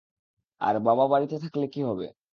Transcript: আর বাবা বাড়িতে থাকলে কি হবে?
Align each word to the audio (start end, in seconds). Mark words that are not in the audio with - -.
আর 0.61 0.75
বাবা 0.79 1.05
বাড়িতে 1.07 1.35
থাকলে 1.43 1.65
কি 1.67 1.81
হবে? 1.83 2.07